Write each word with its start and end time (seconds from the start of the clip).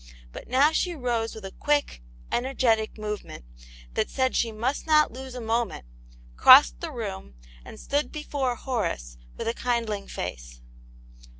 But 0.33 0.47
now 0.47 0.71
she 0.71 0.95
rose 0.95 1.35
with 1.35 1.45
a 1.45 1.51
quick, 1.51 2.01
energetic 2.31 2.97
movement, 2.97 3.45
that 3.93 4.09
said 4.09 4.35
she 4.35 4.51
must 4.51 4.87
not 4.87 5.13
lose 5.13 5.35
a 5.35 5.39
moment, 5.41 5.85
crossed 6.35 6.79
the 6.79 6.89
room, 6.91 7.35
and 7.63 7.79
stood 7.79 8.11
before 8.11 8.55
Horace 8.55 9.19
with 9.37 9.47
a 9.47 9.53
kindling 9.53 10.07
face. 10.07 10.59